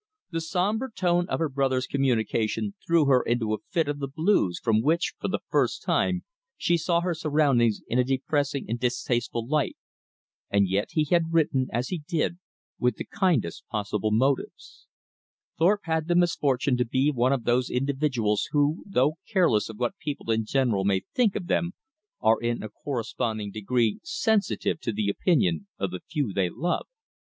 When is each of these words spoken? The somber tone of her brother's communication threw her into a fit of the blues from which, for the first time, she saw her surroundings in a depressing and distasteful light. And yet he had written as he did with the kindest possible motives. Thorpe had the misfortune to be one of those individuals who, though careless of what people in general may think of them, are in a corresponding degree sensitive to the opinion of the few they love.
The 0.31 0.41
somber 0.41 0.89
tone 0.89 1.27
of 1.29 1.37
her 1.37 1.47
brother's 1.47 1.85
communication 1.85 2.73
threw 2.87 3.05
her 3.05 3.21
into 3.21 3.53
a 3.53 3.59
fit 3.69 3.87
of 3.87 3.99
the 3.99 4.07
blues 4.07 4.57
from 4.57 4.81
which, 4.81 5.13
for 5.19 5.27
the 5.27 5.41
first 5.51 5.83
time, 5.83 6.23
she 6.57 6.75
saw 6.75 7.01
her 7.01 7.13
surroundings 7.13 7.81
in 7.87 7.99
a 7.99 8.03
depressing 8.03 8.65
and 8.67 8.79
distasteful 8.79 9.47
light. 9.47 9.77
And 10.49 10.67
yet 10.67 10.87
he 10.93 11.03
had 11.05 11.31
written 11.33 11.67
as 11.71 11.89
he 11.89 11.99
did 11.99 12.39
with 12.79 12.95
the 12.95 13.05
kindest 13.05 13.63
possible 13.69 14.09
motives. 14.09 14.87
Thorpe 15.59 15.81
had 15.83 16.07
the 16.07 16.15
misfortune 16.15 16.77
to 16.77 16.85
be 16.85 17.11
one 17.11 17.31
of 17.31 17.43
those 17.43 17.69
individuals 17.69 18.47
who, 18.49 18.83
though 18.87 19.19
careless 19.31 19.69
of 19.69 19.77
what 19.77 19.99
people 19.99 20.31
in 20.31 20.45
general 20.45 20.83
may 20.83 21.03
think 21.13 21.35
of 21.35 21.45
them, 21.45 21.73
are 22.19 22.41
in 22.41 22.63
a 22.63 22.69
corresponding 22.69 23.51
degree 23.51 23.99
sensitive 24.01 24.79
to 24.81 24.91
the 24.91 25.09
opinion 25.09 25.67
of 25.77 25.91
the 25.91 26.01
few 26.09 26.33
they 26.33 26.49
love. 26.49 26.87